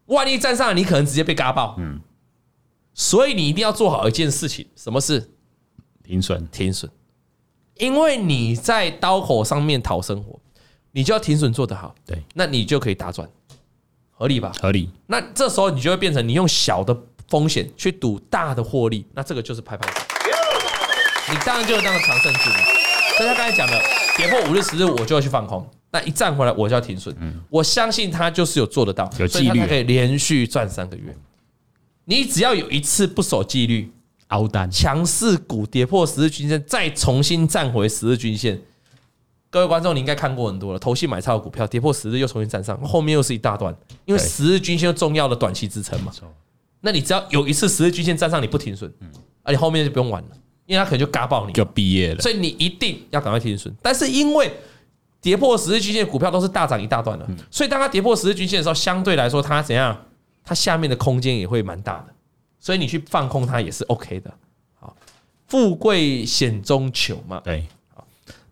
[0.06, 1.74] 万一站上，你可能直接被嘎爆。
[1.78, 2.00] 嗯，
[2.92, 5.30] 所以你一定要做好一件事情，什么事？
[6.04, 6.90] 停损，停损。
[7.76, 10.40] 因为你在刀口上面讨生活，
[10.92, 11.94] 你就要停损做得好。
[12.06, 13.28] 对，那你就可以打转。
[14.12, 14.52] 合理吧？
[14.60, 14.90] 合理。
[15.06, 16.96] 那这时候你就会变成你用小的
[17.28, 20.00] 风险去赌大的获利，那这个就是拍拍手。
[21.30, 22.58] 你当然就是当个常胜军了。
[23.16, 23.80] 所以他刚才讲的，
[24.16, 27.14] 跌破五日十日我就要去放空，那一站回来我就要停损。
[27.50, 31.16] 我相信他就是有做得到，有纪律，可以连续赚三个月。
[32.04, 33.92] 你只要有一次不守纪律，
[34.28, 38.60] 熬单，强势股跌破十日均线，再重新站回十日均线。
[39.50, 40.78] 各位观众，你应该看过很多了。
[40.78, 46.12] 投信买超的股票跌破十日又重新站上，后面又是一大段，因为十日均线重要的短期支撑嘛。
[46.80, 49.10] 那你只要有一次十日均线站上，你不停损，嗯
[49.42, 50.28] 而且后面就不用玩了，
[50.66, 52.20] 因为它可能就嘎爆你，就毕业了。
[52.20, 53.74] 所以你一定要赶快停损。
[53.80, 54.52] 但是因为
[55.22, 59.96] 跌破十日均线的股票都是大涨一大段的，所以当它跌破十日均线的时候，相对来说它怎样？
[60.44, 62.14] 它下面的空间也会蛮大的，
[62.60, 64.32] 所以你去放空它也是 OK 的。
[64.78, 64.94] 好，
[65.46, 67.40] 富贵险中求嘛。
[67.42, 67.66] 对。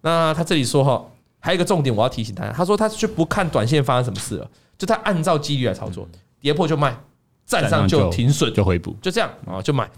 [0.07, 1.05] 那他这里说哈，
[1.41, 6.09] 还有一个重点，我要提醒大家，他说他就不看短线发生什么事了，就他按照纪律来操作，
[6.41, 6.97] 跌破就卖，
[7.45, 9.91] 站上就停损就回补，就这样啊，就买。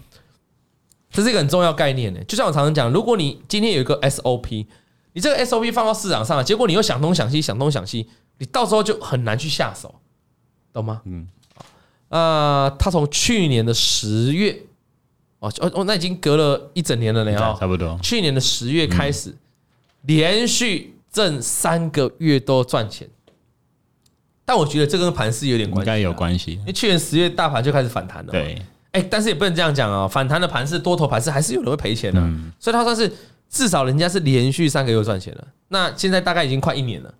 [1.11, 4.65] 这是一个很重要概念呢，就像我常常讲，如果你今天有一个 SOP，
[5.13, 9.93] 你这个 SOP 放到市场上了，结果你又想东想西，想东想西，你到时候就很难去下手，
[10.73, 11.03] 懂吗？
[11.05, 11.27] 嗯。
[12.07, 14.59] 啊，他从去年的十月，
[15.37, 17.99] 哦哦哦，那已经隔了一整年了呢，差不多。
[18.01, 19.37] 去年的十月开始。
[20.03, 23.07] 连续挣三个月都赚钱，
[24.45, 26.53] 但我觉得这跟盘势有点关系，应该有关系。
[26.53, 32.21] 因为去年十月大盘就开始反弹了，对，哎，但是也不能这样讲啊，反弹的盘势多头盘势还是有人会赔钱的，
[32.59, 33.11] 所以他算是
[33.49, 35.47] 至少人家是连续三个月赚钱了。
[35.67, 37.13] 那现在大概已经快一年了。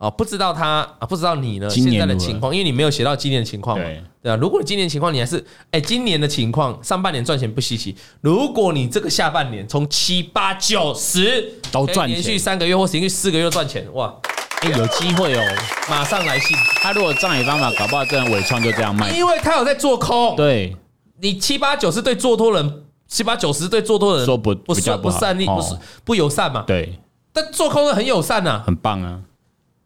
[0.00, 1.68] 啊，不知道他啊，不知道你呢？
[1.68, 3.84] 现在的情况，因为你没有写到今年的情况嘛，
[4.22, 4.36] 对啊。
[4.36, 7.94] 如果你今年情况，你还是哎，今年的情况，上半年赚钱不稀奇。
[8.22, 14.10] 如果你这个下半年从七八九十都赚钱，连续三个月或连续四个月赚钱，哇，
[14.62, 15.42] 哎，有机会哦，
[15.90, 16.56] 马上来信。
[16.76, 20.34] 他如果仗义方法，搞不好这样尾创就这样卖，因为他有在做空。
[20.34, 20.74] 对，
[21.20, 26.64] 你七八九十对做多人，七八九十对做多人说不不善不善意，不是不友善嘛？
[26.66, 26.98] 对，
[27.34, 29.20] 但做空的很友善呐，很棒啊。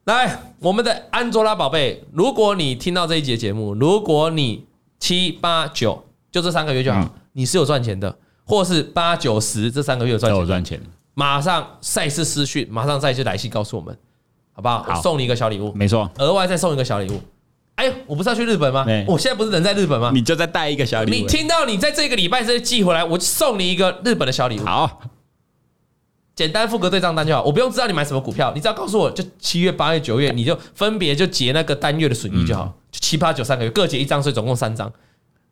[0.05, 4.67] 来，我们的安卓拉宝贝，如果你听到这一节节目，如果你
[4.99, 8.15] 七八九就这三个月就好，嗯、你是有赚钱的，
[8.45, 10.79] 或是八九十这三个月有赚钱，有赚钱，
[11.15, 13.97] 马上赛事私讯，马上再一次来信告诉我们，
[14.53, 14.83] 好不好？
[14.83, 17.19] 好，送你一个小礼物，没错，额外再送一个小礼物。
[17.77, 18.85] 哎，我不是要去日本吗？
[19.09, 20.11] 我现在不是人在日本吗？
[20.13, 21.15] 你就再带一个小礼物。
[21.15, 24.65] 你听到你在这个礼拜再寄回来，我就送你一个日本的小礼物。
[24.67, 25.01] 好。
[26.35, 34.93] 简单付个对账单就好，我不用知道你买什么股票，你只要告诉我就七月、八月、九月，你就分别就结那个单月的损益就好，就七八九三个月各结一张，所以总共三张，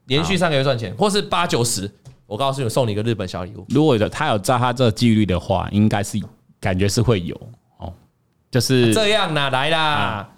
[0.06, 1.88] 连续三个月赚钱，或是八九十，
[2.26, 3.64] 我告诉你，我送你一个日本小礼物。
[3.68, 6.18] 如果有他有照他这个纪律的话，应该是
[6.60, 7.40] 感觉是会有
[7.78, 7.92] 哦，
[8.50, 10.28] 就是这样哪来啦？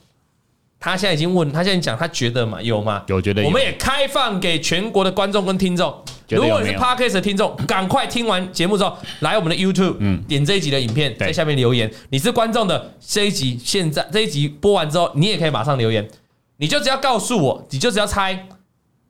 [0.78, 3.02] 他现在已经问他现在讲，他觉得嘛有吗？
[3.07, 3.48] 有觉得有。
[3.48, 6.04] 我们也开放给全国的观众跟听众。
[6.29, 11.91] 如果你是 Podcast 的听众，赶快听完节目之后来我们的 YouTube，嗯，点这一集的影片，在下面留言。
[12.11, 16.09] 你是观众的这一集，现在这一集播完之后，你也可以马上留言。
[16.57, 18.47] 你就只要告诉我，你就只要猜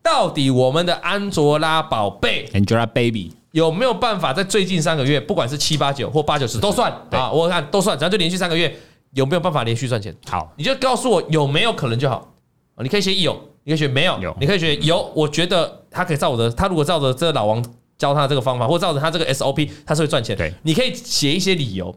[0.02, 8.74] 到底我们的安卓拉宝贝 Angelababy 有没有办法在最近三个月，不管是七八九或八九十都算啊，我看都算，只要就连续三个月。
[9.12, 10.12] 有没有办法连续赚钱？
[10.28, 12.34] 好，你就告诉我有没有可能就好。
[12.78, 15.08] 你可以写有，你可以写没有，有，你可以写有。
[15.14, 17.64] 我觉得他可以照我的，他如果照着这个老王
[17.96, 20.36] 教他的这个方法，或照着他这个 SOP，他是会赚钱。
[20.36, 21.94] 对，你可以写一些理由。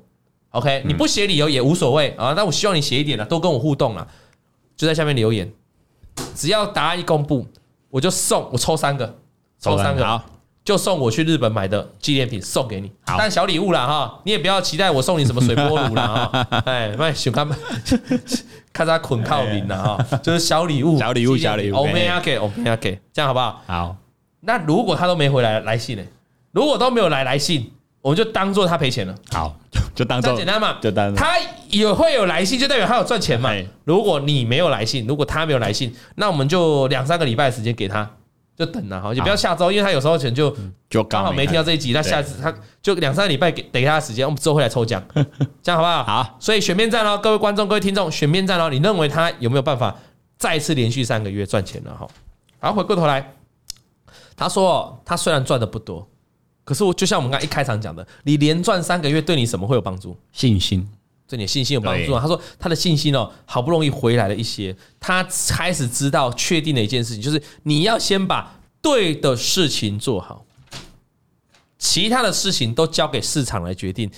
[0.51, 2.33] OK，你不写理由也无所谓啊。
[2.37, 4.07] 那我希望你写一点了，多跟我互动了，
[4.75, 5.51] 就在下面留言。
[6.35, 7.45] 只要答案一公布，
[7.89, 9.17] 我就送我抽三个，
[9.59, 10.21] 抽三个。
[10.67, 10.77] 好。
[10.77, 17.47] 就送我去日本买的纪念品送给你，但小礼物啦哈，你也不要期待我送你什么水波炉啦哈， 哎，卖熊看
[18.73, 23.61] 看他捆靠名了哈，就是小礼物，小礼物，小礼物，OK OK OK 这样好不好？
[23.65, 23.95] 好。
[24.41, 26.03] 那如果他都没回来来信呢？
[26.51, 29.15] 如果都没有来来信，我们就当做他赔钱了。
[29.31, 29.55] 好，
[29.95, 31.37] 就当做简单嘛，就当他
[31.69, 33.51] 也会有来信，就代表他有赚钱嘛。
[33.85, 38.09] 如果你没有来信，如果他没有来信，那我们就两三个礼拜的时间给他。
[38.57, 40.53] 就等了哈，也不要下周，因为他有时候可能就
[40.89, 45.01] 就刚好没听到这一集，那下次他就两三个礼拜给等一下时间，我们之后会来抽奖，
[45.61, 46.03] 这样好不好？
[46.03, 49.95] 好，所以选面站哦，各位观众、各位听众，选面站哦，你认为他有没有办法
[50.39, 52.07] 再次连续三个月赚钱了哈？
[52.59, 53.33] 然后回过头来，
[54.35, 56.07] 他说他虽然赚的不多，
[56.63, 60.17] 可是我就像我们刚一开场讲的，你连赚三个月对你什么会有帮助？
[60.31, 60.89] 信心，
[61.27, 62.21] 对你信心有帮助啊。
[62.21, 70.45] 他说他的信心哦，好不容易回来了一些，他开始知道确定的一件事情，就是你要先把对的事情做好，
[71.77, 74.09] 其他的事情都交给市场来决定。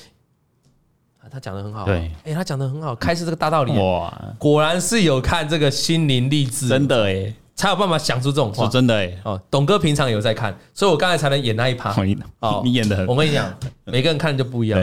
[1.32, 11.94] 他讲的很好，对，哎，他讲的很好，开始这个大道理，哇，果然是有看这个心灵励志，真的哎，才有办法想出这种话，真的哎，哦，董哥平常有在看，所以我刚才才能演那一趴，
[12.40, 14.80] 哦，你演的很，我跟你讲， 每个人看就不一样，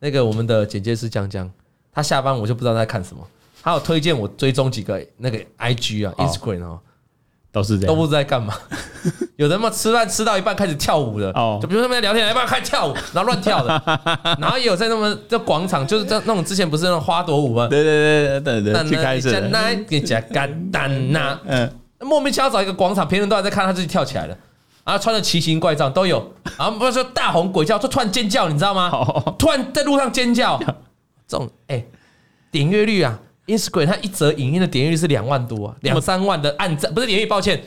[0.00, 1.50] 那个我们的剪接师江江，
[1.92, 3.26] 他下班我就不知道他在看什么，
[3.62, 6.80] 他有推荐我追踪几个那个 IG 啊，Instagram 哦。
[7.52, 8.52] 都是这样，都不知道在干嘛。
[9.36, 13.80] 有人嘛吃饭吃到一半开始跳舞的，哦，就比如说他们在聊天，一半开始跳舞，然后乱跳的。
[14.40, 17.68] 然后也有在那么在广场，就是在那种之前不是那种花朵舞吗？
[17.68, 19.40] 对对对对对对，去开始。
[19.52, 24.36] 那给加干单呐，嗯，莫名其妙找一个广场，别人都还在看他自己跳起来了，
[24.84, 28.90] 然后穿的奇形怪状都有，然后不是说大红鬼叫，就突然尖叫，你知道吗？
[29.38, 30.58] 突然在路上尖叫，
[31.26, 31.84] 这种哎，
[32.50, 33.18] 点阅率啊。
[33.46, 37.62] Instagram 它一则影音的点阅率是两万多啊，两三万的按赞不是点阅，抱歉，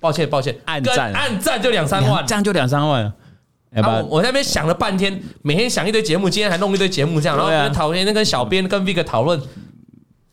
[0.00, 3.12] 抱歉，抱歉，按赞按赞就两三万，这样就两三万。
[3.70, 9.40] 然后我在那边想了半天，每天想一堆节目，今天还弄一堆节目这样，然后讨论那跟小编跟 Vick 讨论，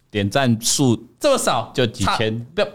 [0.10, 2.67] 点赞数这么少，就几千，不要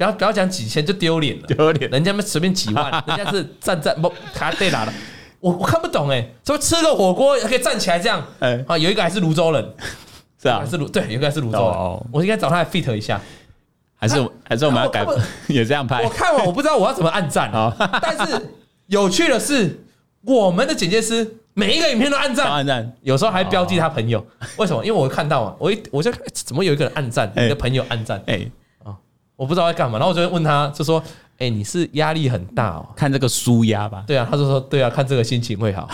[0.00, 4.92] 不要不要讲几千就丢脸了，丢脸，人家们随便几万， 人家是站站不卡对哪了，
[5.40, 8.24] 我我看不懂哎，怎么吃个火锅可以站起来这样？
[8.38, 9.74] 哎啊，有一个还是泸州人。
[10.40, 11.58] 是啊，是泸对，有个还是芦洲。
[11.58, 13.20] 哦，我应该找他来 fit 一下，
[13.94, 15.04] 还是还是我们要改，
[15.48, 16.02] 也这样拍。
[16.02, 17.76] 我看完我不知道我要怎么按赞啊。
[18.00, 18.54] 但是
[18.86, 19.84] 有趣的是，
[20.22, 24.26] 我们的剪接师每一个影片都按赞，按赞，有时候还标记他朋友。
[24.56, 24.82] 为什么？
[24.82, 28.40] 因为我会看到啊，我一我就怎么有一个人按赞，你的朋友按赞，哎啊，
[29.40, 29.98] 我不知道在干嘛。
[29.98, 31.02] 然后我就问他，就说
[31.38, 32.86] ：“哎，你是压力很大哦？
[32.94, 35.88] 看这个舒压吧。”对啊，他就说：“对啊，看这个心情会好。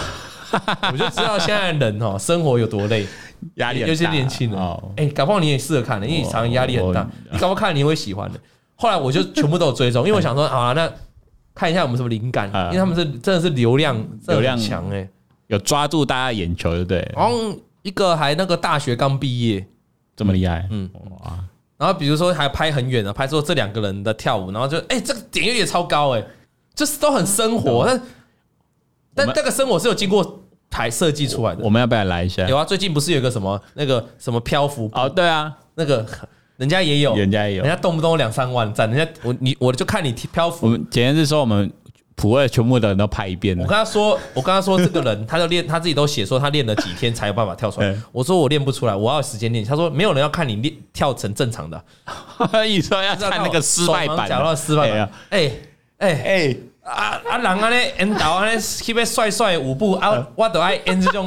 [0.92, 3.06] ”我就知道现在人哦，生活有多累。
[3.56, 4.58] 压力尤其年轻人，
[4.96, 8.40] 哎，搞不好你也适合看的，因为你常常压力很大，你搞不好看你会喜欢的。
[8.74, 10.90] 后来我就全部都有追踪， 因为我想说，好了，那
[11.54, 15.06] 看一下有没有什么灵感，因为他们是真的是流量流量强哎，
[15.48, 17.12] 有抓住大家眼球，对不对？
[17.14, 17.30] 然后
[17.82, 19.64] 一个还那个大学刚毕业，
[20.16, 21.38] 这么厉害，嗯哇。
[21.78, 26.24] 然后比如说还拍很远的，拍出这两个人的跳舞，然后就哎，这个点阅也超高哎，
[26.74, 27.86] 就是都很生活，
[29.14, 30.42] 但但这个生活是有经过。
[30.68, 32.46] 台设计出来的，我们要不要来一下？
[32.48, 34.90] 有啊，最近不是有个什么那个什么漂浮？
[34.92, 36.04] 哦，对啊，那个
[36.56, 40.66] 人家也有，人家也有，人家动不动两三万赞，人家我你我就看你漂浮。
[40.66, 41.72] 我们简直是说，我们
[42.16, 43.56] 普洱全部的人都拍一遍。
[43.56, 47.94] 我跟他说，我跟他说，这个人他就练，他自己都写说他练了几天才有办法跳出来。
[48.10, 49.64] 我说我练不出来，我要时间练。
[49.64, 51.80] 他说没有人要看你练跳成正常的，
[52.66, 55.10] 你说要看那个失败版，讲到失败版。
[55.30, 55.52] 哎
[55.98, 56.56] 哎哎。
[56.86, 57.38] 啊啊！
[57.38, 60.24] 人安尼引导安尼，特别帅帅的舞步啊！
[60.36, 61.26] 我都爱演这种，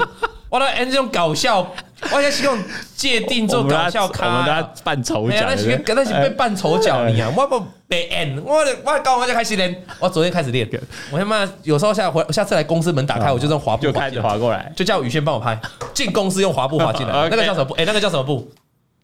[0.49, 1.71] 我都演这种搞笑，
[2.13, 2.57] 我也是用
[2.95, 4.27] 界定做搞笑咖。
[4.27, 7.31] 我们都扮丑角，那是那是被扮丑角你啊！
[7.37, 10.67] 我不被演，我我刚我就开始练，我昨天开始练。
[11.11, 15.59] 我他妈有时候下回下次来公司门打开，我就用滑步就开始滑过来，就叫宇轩帮我拍。
[15.93, 17.73] 进公司用滑步滑进来， 那个叫什么步？
[17.75, 18.51] 哎，那个叫什么步？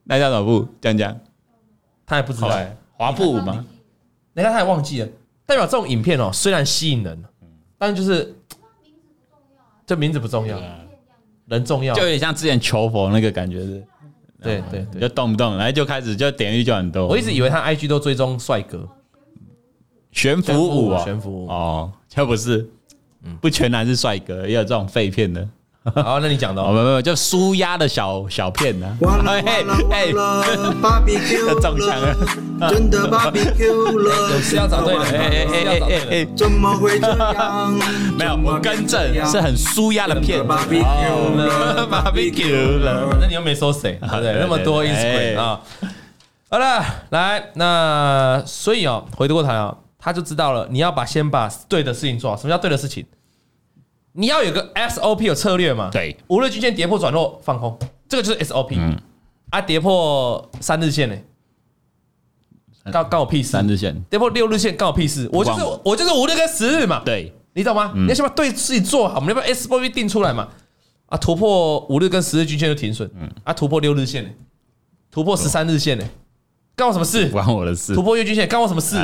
[0.05, 0.67] 那叫什么步？
[0.81, 1.15] 讲讲，
[2.07, 2.49] 他还不知道
[2.97, 3.63] 滑步吗？
[4.33, 5.07] 你看他也忘记了。
[5.45, 7.23] 代表这种影片哦，虽然吸引人，
[7.77, 8.35] 但就是
[9.85, 10.57] 这名字不重要，
[11.47, 13.83] 人重要，就有点像之前求佛那个感觉是，
[14.41, 17.07] 对对对，就动不动，然后就开始就点击率就很多。
[17.07, 18.87] 我一直以为他 IG 都追踪帅哥，
[20.11, 22.67] 悬浮舞啊，悬浮舞哦，就不是，
[23.41, 25.47] 不全然是帅哥，也有这种废片的。
[25.93, 28.97] 好，那你讲的哦，没有没有，就舒压的小小片呢。
[29.27, 29.43] 哎
[29.91, 32.15] 哎，要 中枪了，
[32.69, 37.71] 真的 barbecue 了， 有事要找对了，哎哎哎哎哎，怎么会这样？
[38.17, 40.43] 没有，我更正，是很舒压的片。
[40.43, 43.99] barbecue 了， barbecue 了，那你又没说谁？
[44.19, 45.61] 对，那么多 Instagram 啊。
[46.49, 52.35] 好了，来，那所以哦，回过头啊，他就知道了，你要把先把对的事情做好。
[52.37, 53.05] 什么叫对的事情？
[54.17, 55.89] 你要有个 SOP 有策略嘛？
[55.91, 58.75] 对，五日均线跌破转弱放空，这个就是 SOP。
[58.77, 58.97] 嗯，
[59.49, 61.15] 啊，跌破三日线呢？
[62.93, 63.49] 告告我屁事！
[63.49, 65.27] 三日线跌破六日线告我屁事！
[65.33, 67.01] 我就是我就是五日跟十日嘛。
[67.03, 67.91] 对，你懂吗？
[67.95, 70.47] 你要先把对自己做好，我们要把 SOP 定出来嘛。
[71.07, 73.09] 啊，突破五日跟十日均线就停损。
[73.15, 74.29] 嗯，啊，突破六日线呢？
[75.11, 76.07] 突破十三日线呢？
[76.75, 77.27] 干我什么事？
[77.29, 77.93] 关我的事。
[77.93, 78.95] 突破月均线干我什么事？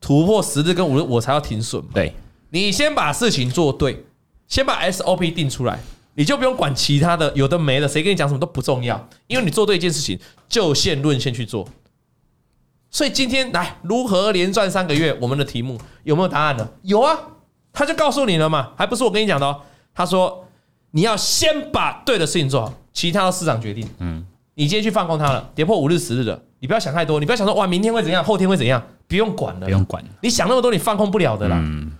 [0.00, 1.82] 突破十日跟五日我才要停损。
[1.94, 2.12] 对，
[2.50, 4.04] 你先把事情做对。
[4.48, 5.78] 先把 SOP 定出来，
[6.14, 11.68] 你就不用管其他的，有的没的，谁跟你讲什么都不重要，因为你做对一件事情，就线论线去做。
[12.90, 15.14] 所以今天来如何连赚三个月？
[15.20, 16.66] 我们的题目有没有答案呢？
[16.82, 17.14] 有啊，
[17.72, 19.60] 他就告诉你了嘛，还不是我跟你讲的哦。
[19.94, 20.46] 他说
[20.92, 23.86] 你要先把对的事情做好，其他的市场决定。
[23.98, 30.02] 嗯，你今天去放空它了，跌破五日、十日的，你不要想太多，你不要想说哇，明天会怎样，后天会怎样，不用管了，不用管。
[30.22, 31.58] 你想那么多，你放空不了的啦。
[31.60, 31.92] 嗯，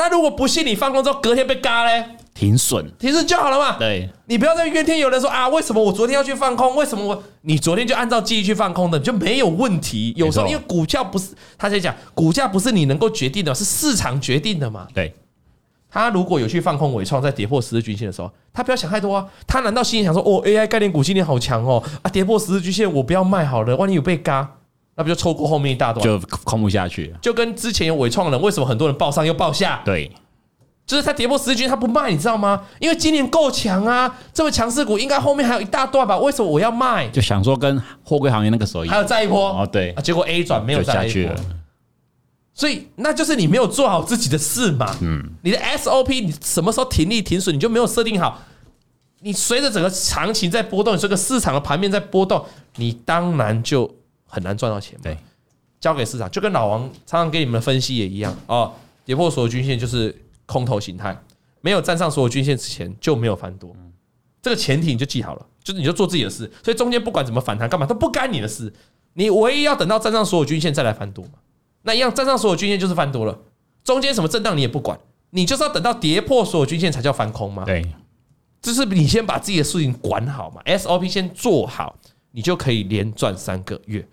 [0.00, 2.02] 那如果不信你放空之后隔天被嘎嘞？
[2.32, 3.76] 停损，停损就好了嘛。
[3.78, 6.74] 对，你不要再怨天尤人说啊，为什么我昨天要去放空？
[6.74, 10.14] 为什么我你昨天就按照记忆去放空的，就没有问题？
[10.16, 14.88] 有时候因为股价不是他在讲，股价不是你能够决定的，是市场决定的嘛。
[14.94, 15.12] 对，
[15.90, 19.26] 他如果有去放空伟创，在跌破十日均线的时候，他不要想太多啊。
[19.46, 24.48] 他难道心里想说，哦，AI 概念股今天好强哦啊，跌破十日均线，我不要卖好了，万一有被嘎，
[25.00, 27.10] 那不就错过后面一大段，就空不下去。
[27.22, 29.80] 就跟之前有伪创人，为什么很多人报上又报下？
[29.82, 30.10] 对。
[30.86, 32.62] 就是他跌破十日均，他不卖，你知道吗？
[32.80, 36.18] 因为今年够强啊，这么强势股应该后面还有一大段吧？
[36.18, 37.08] 为什么我要卖？
[37.10, 41.40] 就想说跟货柜行业那个时候一样，还有再一波哦，对，结果 A 转没有再下去了，
[42.52, 44.96] 所以那就是你没有做好自己的事嘛。
[45.00, 48.40] 嗯，你的 SOP 你什么时候停利停损，你就没有设定好。
[49.20, 52.44] 你随着整个行情在波动，你这个市场的盘面在波动，
[52.76, 53.88] 你当然就
[54.30, 54.98] 很难赚到钱。
[55.02, 55.18] 对，
[55.78, 58.72] 交给市场，就跟老王常常给你们的分析也一样哦，
[59.04, 60.16] 跌破所有均线就是。
[60.50, 61.16] 空头形态
[61.60, 63.72] 没有站上所有均线之前就没有翻多，
[64.42, 68.74] 这个前提你就记好了，就是你就做自己的事，所以中间不管怎么反弹干嘛都不干你的事，
[69.12, 71.34] 你唯一要等到站上所有均线再来翻多嘛，
[71.82, 73.38] 那一样站上所有均线就是翻多了，
[73.84, 74.98] 中间什么震荡你也不管，
[75.30, 77.86] 你就是要等到跌破所有均线才叫翻空嘛，对，
[78.60, 81.96] 就是你先把自己的事情管好嘛，SOP 先做好，
[82.32, 84.04] 你就可以连赚三个月。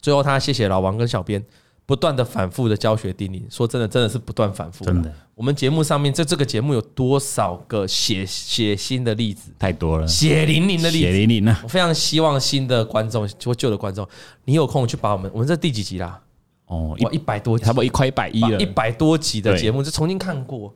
[0.00, 1.44] 最后他谢谢老王跟小编。
[1.86, 4.84] 不断的反复的教学叮咛，说真的，真的是不断反复。
[4.84, 9.50] 真的，我们节目上面在这个节目有多少个血血腥的例子？
[9.58, 11.60] 太多了，血淋淋的例子，血淋淋啊！
[11.64, 14.06] 我非常希望新的观众或旧的观众，
[14.44, 16.20] 你有空去把我们，我们这第几集啦？
[16.66, 20.72] 哦，一百多集，差不多一快一百一了，一百多集的节目就重新看过。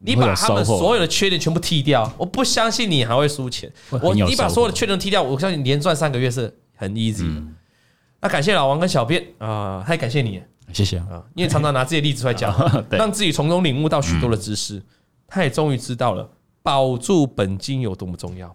[0.00, 3.72] 你把他们所有的缺点全部剔掉，我不相信你还会输钱。
[4.02, 7.40] 我你把所有的缺点剔掉，我相信连赚三个月是很 easy 的。
[8.26, 10.42] 那感谢老王跟小编啊，太感谢你。
[10.72, 12.52] 谢谢啊，你也常常拿这些例子出来讲，
[12.90, 14.82] 让自己从中领悟到许多的知识。
[15.28, 16.28] 他也终于知道了
[16.60, 18.52] 保住本金有多么重要，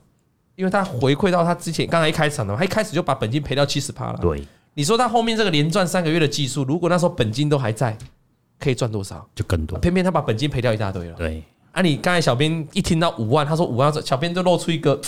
[0.57, 4.19] 因为他回馈到他之前刚才一开始讲的，他一开始就把本金赔掉七十趴了。
[4.21, 7.97] 对，你说他后面这个连赚三个月的技术，如果那时候本金都还在，
[8.59, 9.25] 可以赚多少？
[9.33, 9.79] 就更多。
[9.79, 11.15] 偏偏他把本金赔掉一大堆了。
[11.15, 14.99] 对，啊，你刚才小编一听到五万，他说五万，小编就露出一个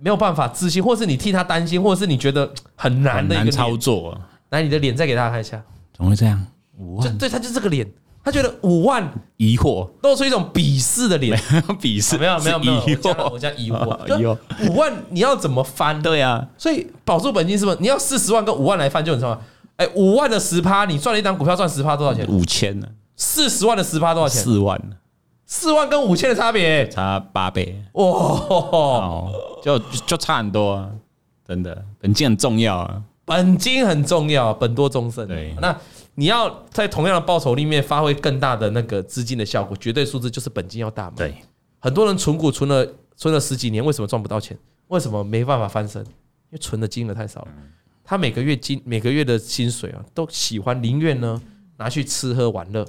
[0.00, 4.18] 没有办法自信，或是你替他担心，或者是你觉得很难的一个操作。
[4.50, 5.62] 来，你的脸再给大家看一下。
[5.94, 6.46] 怎么会这样？
[6.78, 7.18] 五万？
[7.18, 7.86] 对，他就这个脸，
[8.24, 9.06] 他觉得五万
[9.36, 11.36] 疑惑，露出一种鄙视的脸，
[11.80, 16.00] 鄙视，没有没有没有，我讲疑惑疑惑，五万你要怎么翻？
[16.00, 17.78] 对呀，所以保住本金是不是？
[17.80, 19.42] 你要四十万跟五万来翻就很重要。
[19.76, 22.26] 哎，五万的十趴，你赚了一张股票赚十趴多少钱？
[22.28, 22.86] 五千呢？
[23.16, 24.42] 四十万的十趴多少钱？
[24.42, 24.80] 四万。
[25.50, 29.32] 四万跟五千的差别差八倍哇，
[29.62, 30.90] 就就差很多啊，
[31.42, 33.02] 真的，本金很重要啊。
[33.24, 35.26] 本金很重要，本多终身。
[35.26, 35.74] 对，那
[36.16, 41.14] 你要在同样的报酬里面发挥更大的那个资金的效果，绝对数字就是本金要大嘛。
[41.16, 41.34] 对，
[41.78, 44.56] 很多人存股存了存了十几年，为什么赚不到钱？
[44.88, 46.02] 为什么没办法翻身？
[46.02, 47.48] 因为存的金额太少了。
[48.04, 51.40] 他每个月金每个月的薪水啊，都喜欢宁愿呢
[51.78, 52.86] 拿去吃喝玩乐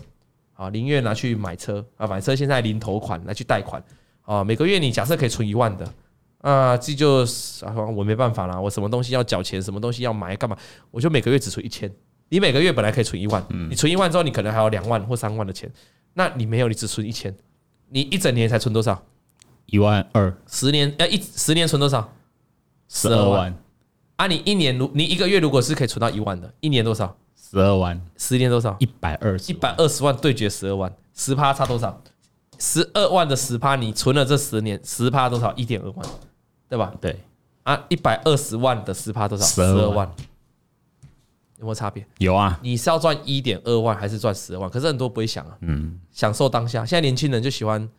[0.60, 3.82] 啊，宁愿拿去买车啊，买车现在零头款来去贷款
[4.24, 5.90] 啊，每个月你假设可以存一万的。
[6.40, 10.58] 啊，这就是啊，我没办法啦，我什么东西要缴钱，什么东西要买干嘛？
[10.92, 11.90] 我就每个月只存一千。
[12.28, 15.72] 你每个月本来可以存一万，你存一万之后，你可能还有两万或三万的钱。
[16.14, 17.34] 那你没有，你只存一千，
[17.88, 19.02] 你一整年才存多少？
[19.68, 20.38] 一万二。
[20.46, 22.14] 十年呃，一十年存多少？
[22.90, 23.58] 十二万。
[24.18, 27.18] 啊，你一年如你一个月如果是可以存到一万的，一年多少？
[27.50, 28.00] 十二万。
[28.18, 28.76] 十年多少？
[28.80, 29.52] 一百二十。
[29.52, 32.02] 一百二十万对决十二万，十趴差多少？
[32.58, 35.54] 十二万的十趴，你存了这十年，十趴多少？
[35.56, 36.06] 一点二万。
[36.70, 36.94] 对吧？
[37.02, 37.20] 对
[37.64, 39.44] 啊，一百二十万的十趴多少？
[39.44, 40.08] 十二万，
[41.58, 42.06] 有没有差别？
[42.20, 42.60] 有啊。
[42.62, 44.70] 你是要赚一点二万还是赚十二万？
[44.70, 45.58] 可是很多不会想啊。
[45.62, 46.00] 嗯。
[46.12, 47.90] 享受当下，现在年轻人就喜欢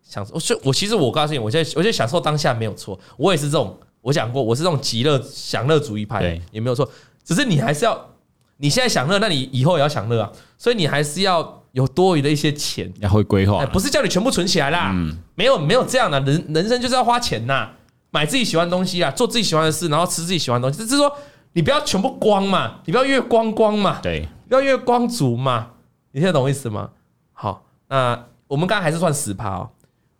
[0.00, 0.32] 享受。
[0.34, 2.96] 我我其实我告诉你，我现在我觉得享受当下没有错。
[3.16, 6.88] 我也是这种，我讲过，我是这种极乐享乐主义派，也没有错。
[7.24, 8.10] 只是你还是要，
[8.58, 10.30] 你现在享乐，那你以后也要享乐啊。
[10.56, 13.64] 所以你还是要有多余的一些钱，要会规划。
[13.66, 14.90] 不是叫你全部存起来啦。
[14.94, 15.16] 嗯。
[15.34, 17.70] 没有没有这样的人，人生就是要花钱呐。
[18.10, 20.82] 买自己喜欢的东西啊，做自己喜欢的事，然后吃自己喜欢的东西。
[20.84, 21.12] 就是说，
[21.52, 25.68] 你不要全部光嘛，你不要月光光嘛，对，不要月光族嘛。
[26.12, 26.88] 你现在懂我意思吗？
[27.34, 29.70] 好，那我们刚刚还是算十趴哦。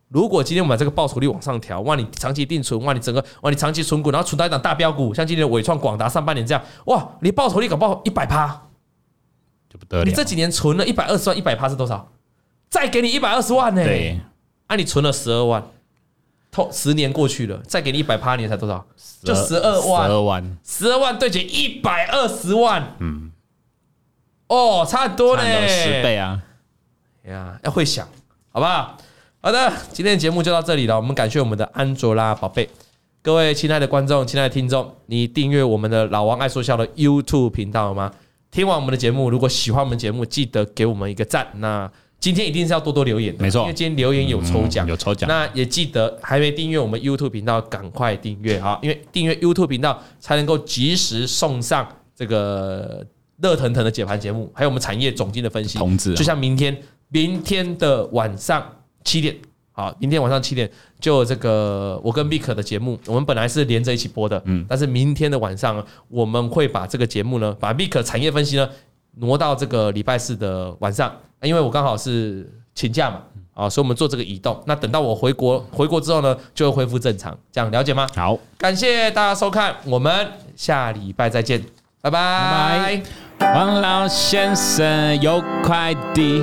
[0.09, 8.69] 如果今天我们把这个报酬率往上调，哇，你长期定存，哇，你整个哇，你长期存股，然后存到一档大标股，像今年的纬创、广达上半年这样，哇，你报酬率搞不好一百趴，
[9.69, 10.05] 就不得了。
[10.05, 12.11] 你这几年存了一百二十万，一百趴是多少？
[12.71, 13.85] 再给你一百二十万呢？
[13.85, 14.19] 对，
[14.67, 15.63] 啊，你存了十二万，
[16.51, 18.87] 透十年过去了，再给你一百趴，你才多少？
[19.23, 23.31] 就十二万，十二万，十二万对减一百二十万，嗯，
[24.47, 26.43] 哦，差很多呢，十倍啊，
[27.25, 28.09] 呀，要会想，
[28.51, 28.97] 好不好？
[29.49, 30.95] 好的，今天的节目就到这里了。
[30.95, 32.69] 我们感谢我们的安卓拉宝贝，
[33.23, 38.13] 各位亲爱的观众、亲爱的听众，你订阅我们的老王爱说笑的 YouTube 频道了吗？
[38.51, 41.49] 听完我们的节目，如果喜欢我们节目，记得给我们一个赞。
[41.55, 41.91] 那
[42.21, 45.27] 今天一定是要多多留言的，没错，因为今天留言有抽奖，有抽奖。
[45.27, 48.79] 那也记得还没订阅我们 YouTube 频道，赶快订阅啊！
[48.83, 53.03] 因为订阅 YouTube 频道才能够及时送上这个
[53.41, 55.79] 热腾腾的解盘节目，还有我们产业总经的分析。
[55.79, 56.77] 通知，就像明天，
[57.09, 58.75] 明天的晚上。
[59.09, 59.35] 七点，
[59.73, 68.69] 好，明天晚上七点就有这个我跟 Vic 的节目，我们本来是连着一起播的，嗯，但是明天的晚上我们会把这个节目呢，把 Vic 产业分析呢
[69.17, 73.23] 挪到这个礼拜四的晚上，因为我刚好是请假嘛，
[73.55, 74.63] 啊，所以我们做这个移动。
[74.67, 78.07] 那等到我回国回国之后呢，就会恢复正常，这样了解吗？
[78.15, 80.13] 好，感谢大家收看，我们
[80.55, 81.65] 下礼拜再见，
[82.03, 83.03] 拜拜。
[83.41, 86.43] 王老先生有快递，